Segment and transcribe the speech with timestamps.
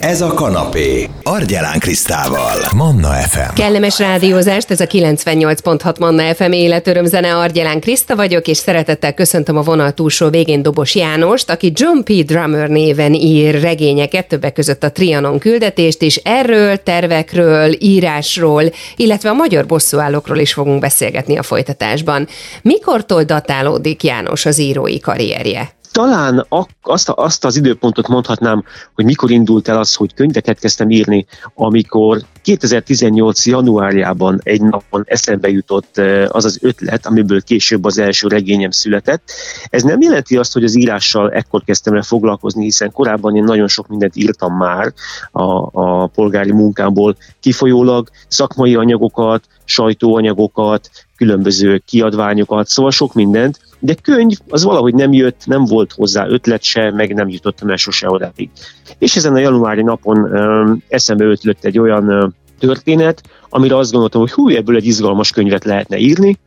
[0.00, 1.08] Ez a kanapé.
[1.22, 2.58] Argyelán Krisztával.
[2.76, 3.54] Manna FM.
[3.54, 7.36] Kellemes rádiózást, ez a 98.6 Manna FM életörömzene.
[7.36, 12.12] Argyelán Kriszta vagyok, és szeretettel köszöntöm a vonal túlsó végén Dobos Jánost, aki John P.
[12.12, 18.62] Drummer néven ír regényeket, többek között a Trianon küldetést, és erről, tervekről, írásról,
[18.96, 22.28] illetve a magyar bosszúállókról is fogunk beszélgetni a folytatásban.
[22.62, 25.78] Mikortól datálódik János az írói karrierje?
[25.92, 26.46] Talán
[26.80, 28.64] azt, azt az időpontot mondhatnám,
[28.94, 33.46] hogy mikor indult el az, hogy könyveket kezdtem írni, amikor 2018.
[33.46, 39.30] januárjában egy napon eszembe jutott az az ötlet, amiből később az első regényem született.
[39.70, 43.68] Ez nem jelenti azt, hogy az írással ekkor kezdtem el foglalkozni, hiszen korábban én nagyon
[43.68, 44.92] sok mindent írtam már
[45.32, 45.42] a,
[45.82, 54.64] a polgári munkámból kifolyólag, szakmai anyagokat, sajtóanyagokat, különböző kiadványokat, szóval sok mindent, de könyv az
[54.64, 58.50] valahogy nem jött, nem volt hozzá ötlet se, meg nem jutottam el sose odáig.
[58.98, 60.30] És ezen a januári napon
[60.88, 65.98] eszembe ötlött egy olyan történet, amire azt gondoltam, hogy hú, ebből egy izgalmas könyvet lehetne
[65.98, 66.38] írni,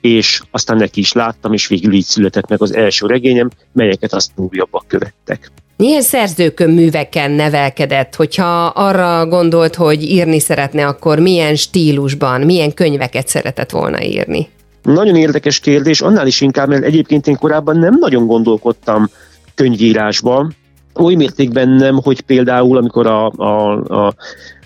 [0.00, 4.30] és aztán neki is láttam, és végül így született meg az első regényem, melyeket azt
[4.36, 5.50] újabbak követtek.
[5.76, 8.14] Milyen szerzőkön műveken nevelkedett?
[8.14, 14.48] Hogyha arra gondolt, hogy írni szeretne, akkor milyen stílusban, milyen könyveket szeretett volna írni?
[14.86, 19.08] Nagyon érdekes kérdés, annál is inkább, mert egyébként én korábban nem nagyon gondolkodtam
[19.54, 20.50] könyvírásba,
[20.94, 23.72] oly mértékben nem, hogy például amikor a, a,
[24.06, 24.14] a,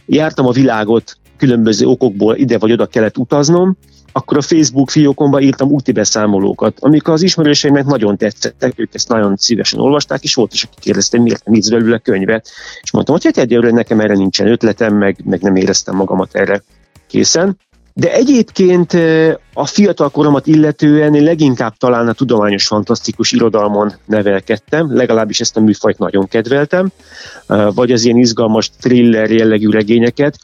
[0.07, 3.77] jártam a világot különböző okokból ide vagy oda kellett utaznom,
[4.13, 9.37] akkor a Facebook fiókomba írtam úti beszámolókat, amik az ismerőseimnek nagyon tetszettek, ők ezt nagyon
[9.37, 12.49] szívesen olvasták, és volt is, aki kérdezte, miért nem írsz belőle könyvet.
[12.83, 16.63] És mondtam, hogy hát egyelőre nekem erre nincsen ötletem, meg, meg nem éreztem magamat erre
[17.07, 17.59] készen.
[17.93, 18.93] De egyébként
[19.55, 25.61] a fiatal koromat illetően én leginkább talán a tudományos fantasztikus irodalmon nevelkedtem, legalábbis ezt a
[25.61, 26.91] műfajt nagyon kedveltem,
[27.75, 30.39] vagy az ilyen izgalmas thriller jellegű regényeket,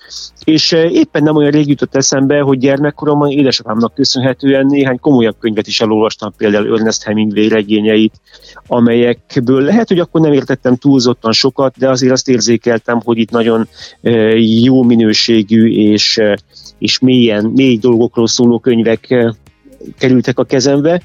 [0.45, 5.81] és éppen nem olyan rég jutott eszembe, hogy gyermekkoromban édesapámnak köszönhetően néhány komolyabb könyvet is
[5.81, 8.21] elolvastam, például Ernest Hemingway regényeit,
[8.67, 13.69] amelyekből lehet, hogy akkor nem értettem túlzottan sokat, de azért azt érzékeltem, hogy itt nagyon
[14.63, 16.21] jó minőségű és,
[16.79, 19.15] és mélyen, mély dolgokról szóló könyvek
[19.99, 21.03] kerültek a kezembe.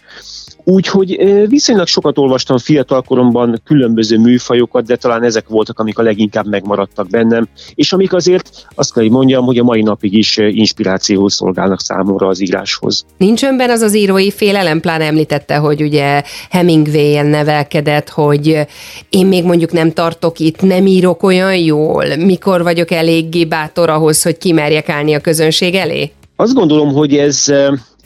[0.64, 7.10] Úgyhogy viszonylag sokat olvastam fiatalkoromban különböző műfajokat, de talán ezek voltak, amik a leginkább megmaradtak
[7.10, 11.82] bennem, és amik azért azt kell, hogy mondjam, hogy a mai napig is inspirációhoz szolgálnak
[11.82, 13.06] számomra az íráshoz.
[13.18, 18.68] Nincs önben az az írói félelem, pláne említette, hogy ugye Hemingway-en nevelkedett, hogy
[19.10, 24.22] én még mondjuk nem tartok itt, nem írok olyan jól, mikor vagyok eléggé bátor ahhoz,
[24.24, 26.12] hogy kimerjek állni a közönség elé?
[26.42, 27.54] Azt gondolom, hogy ez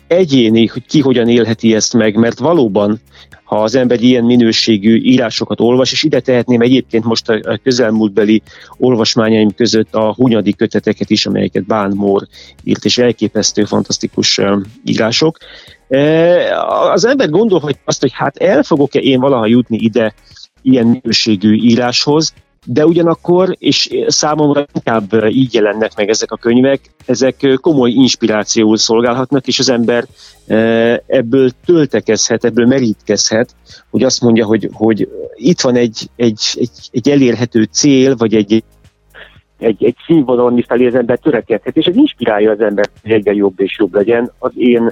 [0.07, 2.99] egyéni, hogy ki hogyan élheti ezt meg, mert valóban,
[3.43, 8.41] ha az ember ilyen minőségű írásokat olvas, és ide tehetném egyébként most a közelmúltbeli
[8.77, 12.27] olvasmányaim között a hunyadi köteteket is, amelyeket Bán Mór
[12.63, 14.41] írt, és elképesztő, fantasztikus
[14.85, 15.37] írások.
[16.91, 20.13] Az ember gondolhat azt, hogy hát el fogok-e én valaha jutni ide
[20.61, 22.33] ilyen minőségű íráshoz,
[22.65, 29.47] de ugyanakkor, és számomra inkább így jelennek meg ezek a könyvek, ezek komoly inspirációul szolgálhatnak,
[29.47, 30.05] és az ember
[31.07, 33.55] ebből töltekezhet, ebből merítkezhet,
[33.89, 38.63] hogy azt mondja, hogy, hogy itt van egy, egy, egy, egy elérhető cél, vagy egy,
[39.57, 43.33] egy, egy színvonalon, mi felé az ember törekedhet, és ez inspirálja az ember, hogy egyre
[43.33, 44.31] jobb és jobb legyen.
[44.39, 44.91] Az én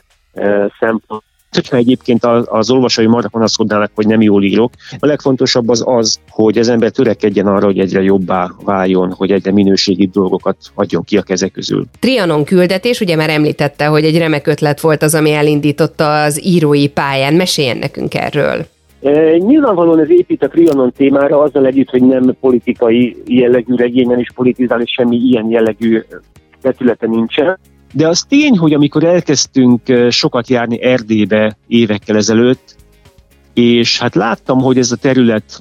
[0.80, 5.84] szempont hogyha egyébként az, az olvasói arra panaszkodnának, hogy nem jól írok, a legfontosabb az
[5.86, 11.04] az, hogy az ember törekedjen arra, hogy egyre jobbá váljon, hogy egyre minőségi dolgokat adjon
[11.04, 11.86] ki a kezek közül.
[12.00, 16.88] Trianon küldetés, ugye már említette, hogy egy remek ötlet volt az, ami elindította az írói
[16.88, 17.34] pályán.
[17.34, 18.66] Meséljen nekünk erről.
[19.02, 24.32] E, nyilvánvalóan ez épít a Trianon témára, azzal együtt, hogy nem politikai jellegű regényen is
[24.36, 26.04] politizál, és semmi ilyen jellegű
[26.62, 27.60] vetülete nincsen.
[27.94, 32.76] De az tény, hogy amikor elkezdtünk sokat járni Erdélybe évekkel ezelőtt,
[33.54, 35.60] és hát láttam, hogy ez a terület,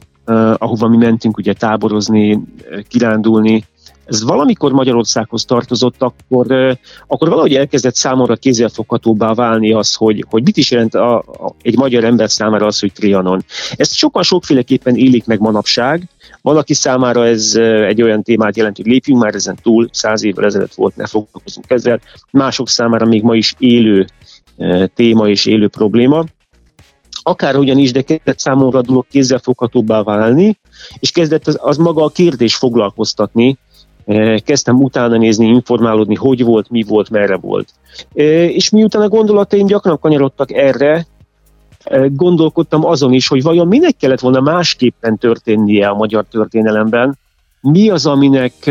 [0.57, 2.43] ahova mi mentünk ugye táborozni,
[2.89, 3.65] kirándulni,
[4.13, 6.77] ez valamikor Magyarországhoz tartozott, akkor,
[7.07, 11.77] akkor valahogy elkezdett számomra kézzelfoghatóbbá válni az, hogy, hogy mit is jelent a, a, egy
[11.77, 13.45] magyar ember számára az, hogy Trianon.
[13.77, 16.09] Ezt sokan sokféleképpen élik meg manapság.
[16.43, 17.55] Valaki számára ez
[17.87, 21.71] egy olyan témát jelent, hogy lépjünk már ezen túl, száz évvel ezelőtt volt, ne foglalkozunk
[21.71, 22.01] ezzel.
[22.31, 24.07] Mások számára még ma is élő
[24.95, 26.25] téma és élő probléma
[27.23, 30.59] akár ugyanis, de kezdett számomra a dolog kézzelfoghatóbbá válni,
[30.99, 33.59] és kezdett az, az maga a kérdés foglalkoztatni,
[34.45, 37.69] kezdtem utána nézni, informálódni, hogy volt, mi volt, merre volt.
[38.13, 41.07] És miután a gondolataim gyakran kanyarodtak erre,
[42.07, 47.19] gondolkodtam azon is, hogy vajon minek kellett volna másképpen történnie a magyar történelemben,
[47.61, 48.71] mi az, aminek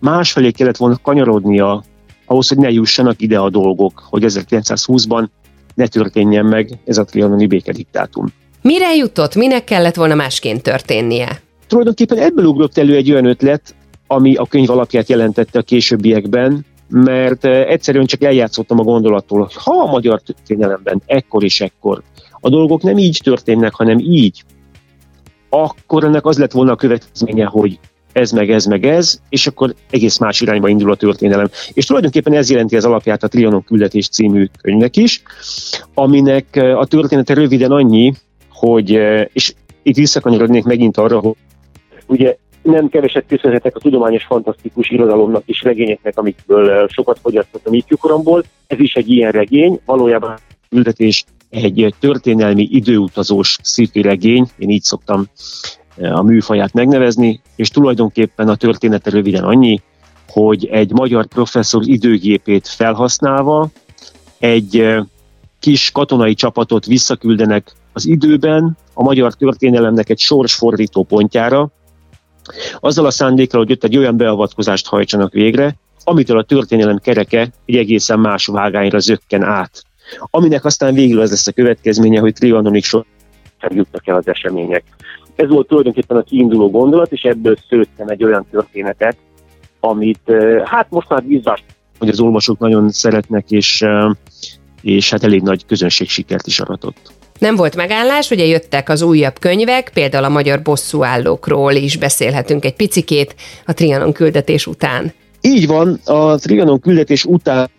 [0.00, 1.82] másfelé kellett volna kanyarodnia
[2.26, 5.26] ahhoz, hogy ne jussanak ide a dolgok, hogy 1920-ban
[5.74, 8.26] ne történjen meg ez a trianoni békediktátum.
[8.62, 11.40] Mire jutott, minek kellett volna másként történnie?
[11.66, 13.74] Tulajdonképpen ebből ugrott elő egy olyan ötlet,
[14.12, 19.82] ami a könyv alapját jelentette a későbbiekben, mert egyszerűen csak eljátszottam a gondolattól, hogy ha
[19.82, 22.02] a magyar történelemben ekkor és ekkor
[22.40, 24.42] a dolgok nem így történnek, hanem így,
[25.48, 27.78] akkor ennek az lett volna a következménye, hogy
[28.12, 31.48] ez meg ez meg ez, és akkor egész más irányba indul a történelem.
[31.72, 35.22] És tulajdonképpen ez jelenti az alapját a Trianon küldetés című könyvnek is,
[35.94, 38.14] aminek a története röviden annyi,
[38.48, 38.90] hogy,
[39.32, 41.36] és itt visszakanyarodnék megint arra, hogy
[42.06, 48.44] ugye nem keveset köszönhetek a tudományos fantasztikus irodalomnak és regényeknek, amikből sokat fogyasztottam ifjúkoromból.
[48.66, 55.26] Ez is egy ilyen regény, valójában küldetés egy történelmi időutazós sci regény, én így szoktam
[56.12, 59.80] a műfaját megnevezni, és tulajdonképpen a története röviden annyi,
[60.28, 63.68] hogy egy magyar professzor időgépét felhasználva
[64.38, 64.96] egy
[65.58, 71.70] kis katonai csapatot visszaküldenek az időben a magyar történelemnek egy sorsfordító pontjára,
[72.80, 77.76] azzal a szándékkal, hogy ott egy olyan beavatkozást hajtsanak végre, amitől a történelem kereke egy
[77.76, 79.82] egészen más vágányra zökken át.
[80.18, 83.04] Aminek aztán végül az lesz a következménye, hogy trianonig sor
[83.68, 84.84] jutnak el az események.
[85.36, 89.16] Ez volt tulajdonképpen a kiinduló gondolat, és ebből szőttem egy olyan történetet,
[89.80, 90.32] amit
[90.64, 91.64] hát most már bízást,
[91.98, 93.84] hogy az olvasók nagyon szeretnek, és,
[94.82, 97.12] és hát elég nagy közönség sikert is aratott.
[97.40, 102.74] Nem volt megállás, ugye jöttek az újabb könyvek, például a magyar bosszúállókról is beszélhetünk egy
[102.74, 103.34] picikét
[103.66, 105.12] a Trianon küldetés után.
[105.40, 107.70] Így van, a Trianon küldetés után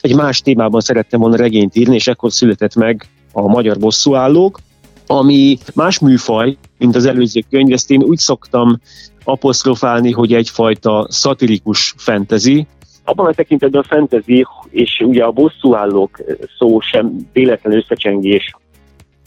[0.00, 4.58] egy más témában szerettem volna regényt írni, és ekkor született meg a magyar bosszúállók,
[5.06, 8.80] ami más műfaj, mint az előző könyv, ezt én úgy szoktam
[9.24, 12.66] apostrofálni, hogy egyfajta szatirikus fentezi.
[13.04, 16.20] Abban a tekintetben a fentezi, és ugye a bosszúállók
[16.58, 18.54] szó sem véletlen összecsengés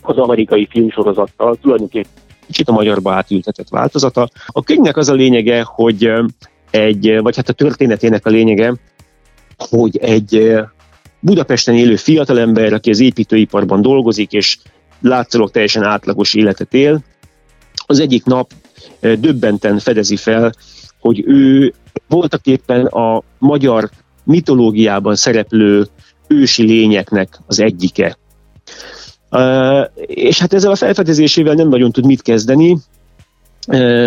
[0.02, 2.12] az amerikai filmsorozattal, tulajdonképpen
[2.48, 4.30] kicsit a magyarba átültetett változata.
[4.48, 6.12] A könyvnek az a lényege, hogy
[6.72, 8.76] egy, vagy hát a történetének a lényege,
[9.58, 10.60] hogy egy
[11.20, 14.58] Budapesten élő fiatalember, aki az építőiparban dolgozik, és
[15.02, 17.04] látszólag teljesen átlagos életet él,
[17.86, 18.52] az egyik nap
[19.00, 20.52] döbbenten fedezi fel,
[21.00, 21.74] hogy ő
[22.08, 23.90] voltak éppen a magyar
[24.24, 25.88] mitológiában szereplő
[26.28, 28.18] ősi lényeknek az egyike.
[30.06, 32.78] És hát ezzel a felfedezésével nem nagyon tud mit kezdeni,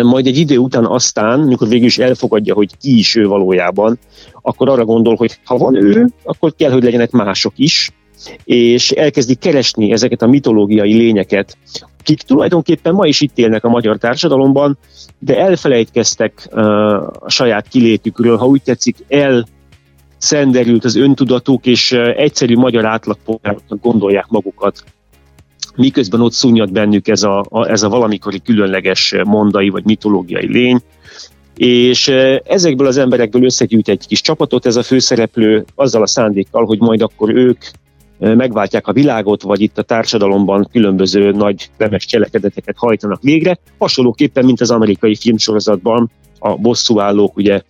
[0.03, 3.99] majd egy idő után aztán, mikor végül is elfogadja, hogy ki is ő valójában,
[4.41, 7.91] akkor arra gondol, hogy ha van ő, akkor kell, hogy legyenek mások is,
[8.43, 11.57] és elkezdi keresni ezeket a mitológiai lényeket,
[11.99, 14.77] akik tulajdonképpen ma is itt élnek a magyar társadalomban,
[15.19, 16.47] de elfelejtkeztek
[17.19, 19.47] a saját kilétükről, ha úgy tetszik, el
[20.17, 24.83] szenderült az öntudatuk, és egyszerű magyar átlagpolgároknak gondolják magukat
[25.75, 30.81] miközben ott szúnyad bennük ez a, a, ez a valamikori különleges mondai vagy mitológiai lény,
[31.55, 32.07] és
[32.43, 37.01] ezekből az emberekből összegyűjt egy kis csapatot ez a főszereplő azzal a szándékkal, hogy majd
[37.01, 37.57] akkor ők
[38.19, 44.61] megváltják a világot, vagy itt a társadalomban különböző nagy remes cselekedeteket hajtanak végre, hasonlóképpen, mint
[44.61, 47.61] az amerikai filmsorozatban a bosszúállók, ugye,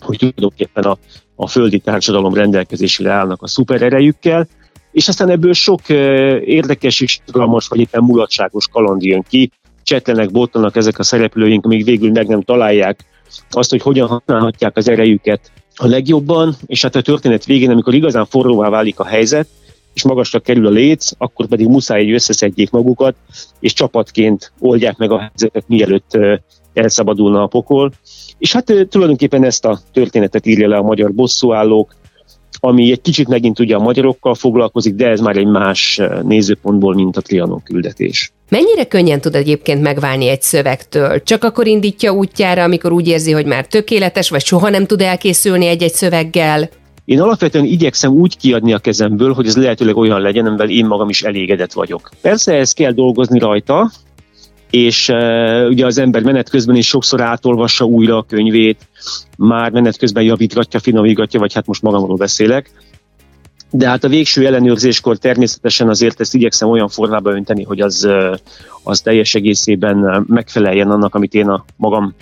[0.00, 0.98] hogy tulajdonképpen a,
[1.36, 4.48] a földi társadalom rendelkezésére állnak a szupererejükkel,
[4.92, 5.88] és aztán ebből sok
[6.44, 9.50] érdekes és izgalmas, vagy éppen mulatságos kaland jön ki,
[9.82, 13.04] csetlenek, bottanak ezek a szereplőink, amíg végül meg nem találják
[13.50, 18.26] azt, hogy hogyan használhatják az erejüket a legjobban, és hát a történet végén, amikor igazán
[18.26, 19.48] forróvá válik a helyzet,
[19.94, 23.14] és magasra kerül a léc, akkor pedig muszáj, hogy összeszedjék magukat,
[23.60, 26.18] és csapatként oldják meg a helyzetet, mielőtt
[26.72, 27.92] elszabadulna a pokol.
[28.38, 31.94] És hát tulajdonképpen ezt a történetet írja le a magyar bosszúállók,
[32.60, 36.94] ami egy kicsit megint ugye a magyarokkal foglalkozik, de ez már egy más eh, nézőpontból,
[36.94, 38.32] mint a Trianon küldetés.
[38.48, 41.22] Mennyire könnyen tud egyébként megválni egy szövegtől?
[41.22, 45.66] Csak akkor indítja útjára, amikor úgy érzi, hogy már tökéletes, vagy soha nem tud elkészülni
[45.66, 46.70] egy-egy szöveggel?
[47.04, 51.08] Én alapvetően igyekszem úgy kiadni a kezemből, hogy ez lehetőleg olyan legyen, amivel én magam
[51.08, 52.10] is elégedett vagyok.
[52.20, 53.90] Persze ez kell dolgozni rajta,
[54.72, 58.88] és uh, ugye az ember menet közben is sokszor átolvassa újra a könyvét,
[59.36, 62.70] már menet közben javítgatja, finomítgatja, vagy hát most magamról beszélek,
[63.70, 68.08] de hát a végső ellenőrzéskor természetesen azért ezt igyekszem olyan formába önteni, hogy az,
[68.82, 72.14] az teljes egészében megfeleljen annak, amit én a magam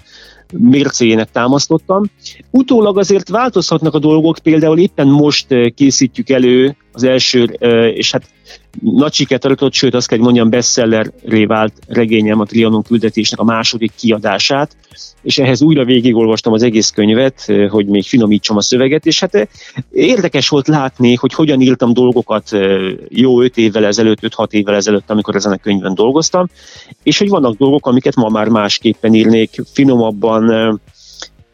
[0.52, 2.04] mércéjének támasztottam.
[2.50, 7.44] Utólag azért változhatnak a dolgok, például éppen most készítjük elő az első,
[7.94, 8.24] és hát
[8.80, 13.44] nagy sikert aratott, sőt azt kell, hogy mondjam, bestsellerré vált regényem a Trianon küldetésnek a
[13.44, 14.76] második kiadását,
[15.22, 19.48] és ehhez újra végigolvastam az egész könyvet, hogy még finomítsam a szöveget, és hát
[19.92, 22.50] érdekes volt látni, hogy hogyan írtam dolgokat
[23.08, 26.46] jó öt évvel ezelőtt, 5-6 évvel ezelőtt, amikor ezen a könyvben dolgoztam,
[27.02, 30.80] és hogy vannak dolgok, amiket ma már másképpen írnék, finomabban,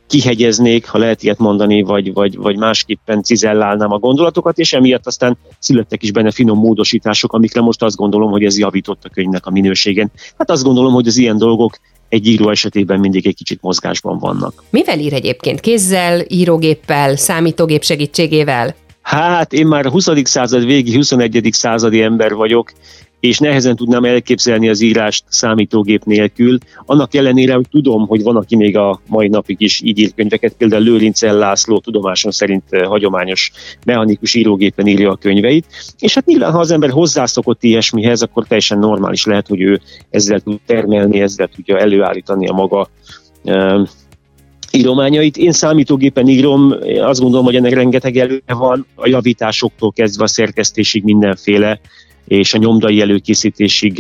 [0.07, 5.39] kihegyeznék, ha lehet ilyet mondani, vagy, vagy, vagy másképpen cizellálnám a gondolatokat, és emiatt aztán
[5.59, 9.51] születtek is benne finom módosítások, amikre most azt gondolom, hogy ez javított a könyvnek a
[9.51, 10.11] minőségen.
[10.39, 14.65] Hát azt gondolom, hogy az ilyen dolgok egy író esetében mindig egy kicsit mozgásban vannak.
[14.71, 15.61] Mivel ír egyébként?
[15.61, 18.75] Kézzel, írógéppel, számítógép segítségével?
[19.03, 20.09] Hát én már a 20.
[20.23, 21.49] század végi, 21.
[21.51, 22.73] századi ember vagyok,
[23.21, 26.59] és nehezen tudnám elképzelni az írást számítógép nélkül.
[26.85, 30.55] Annak ellenére, hogy tudom, hogy van, aki még a mai napig is így ír könyveket,
[30.59, 33.53] például Lőrincel László tudomásom szerint hagyományos
[33.85, 35.67] mechanikus írógépen írja a könyveit,
[35.99, 39.81] és hát nyilván, ha az ember hozzászokott ilyesmihez, akkor teljesen normális lehet, hogy ő
[40.11, 42.89] ezzel tud termelni, ezzel tudja előállítani a maga
[44.73, 45.37] írományait.
[45.37, 51.03] Én számítógépen írom, azt gondolom, hogy ennek rengeteg előnye van, a javításoktól kezdve a szerkesztésig
[51.03, 51.81] mindenféle
[52.29, 53.95] és a nyomdai előkészítésig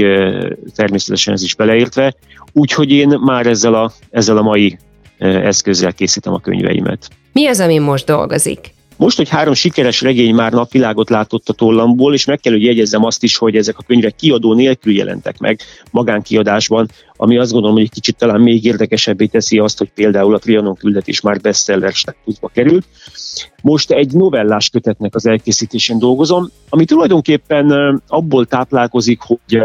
[0.75, 2.14] természetesen ez is beleértve.
[2.52, 4.78] Úgyhogy én már ezzel a, ezzel a mai
[5.18, 7.09] eszközzel készítem a könyveimet.
[7.33, 8.75] Mi az, ami most dolgozik?
[8.96, 13.04] Most, hogy három sikeres regény már napvilágot látott a tollamból, és meg kell, hogy jegyezzem
[13.04, 15.60] azt is, hogy ezek a könyvek kiadó nélkül jelentek meg
[15.90, 20.38] magánkiadásban, ami azt gondolom, hogy egy kicsit talán még érdekesebbé teszi azt, hogy például a
[20.38, 22.86] Trianon küldetés már bestseller státuszba került.
[23.62, 29.62] Most egy novellás kötetnek az elkészítésén dolgozom, ami tulajdonképpen abból táplálkozik, hogy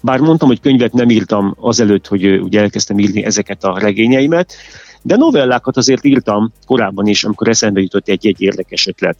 [0.00, 4.54] bár mondtam, hogy könyvet nem írtam azelőtt, hogy ugye elkezdtem írni ezeket a regényeimet,
[5.02, 9.18] de novellákat azért írtam korábban is, amikor eszembe jutott egy-egy érdekes ötlet.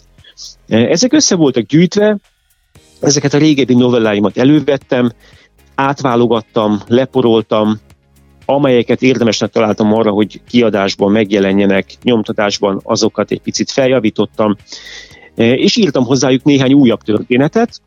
[0.69, 2.17] Ezek össze voltak gyűjtve,
[3.01, 5.13] ezeket a régebbi novelláimat elővettem,
[5.75, 7.81] átválogattam, leporoltam,
[8.45, 14.57] amelyeket érdemesnek találtam arra, hogy kiadásban megjelenjenek, nyomtatásban azokat egy picit feljavítottam,
[15.35, 17.81] és írtam hozzájuk néhány újabb történetet,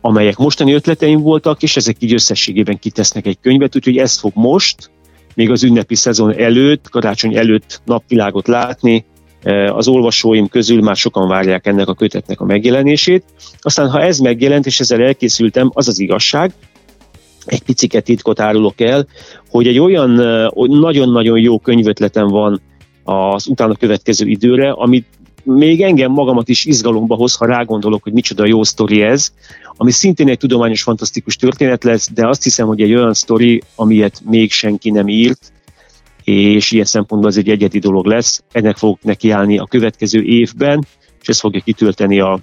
[0.00, 4.90] amelyek mostani ötleteim voltak, és ezek így összességében kitesznek egy könyvet, úgyhogy ez fog most,
[5.34, 9.04] még az ünnepi szezon előtt, karácsony előtt napvilágot látni,
[9.42, 13.24] e, az olvasóim közül már sokan várják ennek a kötetnek a megjelenését.
[13.60, 16.52] Aztán, ha ez megjelent, és ezzel elkészültem, az az igazság,
[17.44, 19.06] egy piciket titkot árulok el,
[19.50, 22.60] hogy egy olyan e, nagyon-nagyon jó könyvötletem van
[23.04, 25.06] az utána következő időre, amit
[25.42, 29.32] még engem magamat is izgalomba hoz, ha rágondolok, hogy micsoda jó sztori ez,
[29.76, 34.20] ami szintén egy tudományos, fantasztikus történet lesz, de azt hiszem, hogy egy olyan sztori, amilyet
[34.24, 35.52] még senki nem írt,
[36.24, 38.42] és ilyen szempontból ez egy egyedi dolog lesz.
[38.52, 40.86] Ennek fogok nekiállni a következő évben,
[41.20, 42.40] és ez fogja kitölteni a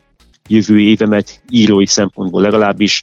[0.47, 3.01] jövő évemet írói szempontból legalábbis.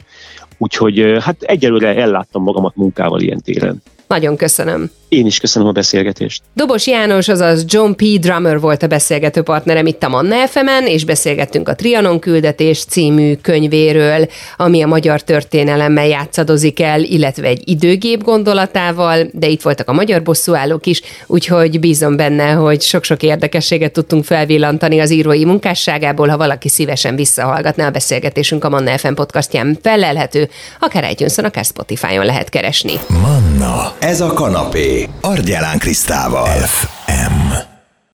[0.58, 3.82] Úgyhogy hát egyelőre elláttam magamat munkával ilyen téren.
[4.06, 4.90] Nagyon köszönöm.
[5.08, 6.42] Én is köszönöm a beszélgetést.
[6.54, 8.02] Dobos János, azaz John P.
[8.02, 13.34] Drummer volt a beszélgető partnerem itt a Manna fm és beszélgettünk a Trianon küldetés című
[13.34, 19.92] könyvéről, ami a magyar történelemmel játszadozik el, illetve egy időgép gondolatával, de itt voltak a
[19.92, 26.36] magyar bosszúállók is, úgyhogy bízom benne, hogy sok-sok érdekességet tudtunk felvillantani az írói munkásságából, ha
[26.36, 30.48] valaki szívesen visszahallgatná a beszélgetésünk a Manna FM podcastján felelhető,
[30.80, 32.92] akár itunes akár Spotify-on lehet keresni.
[33.08, 34.95] Manna, ez a kanapé.
[35.20, 36.46] Argyelán Krisztával.
[36.46, 37.65] FM.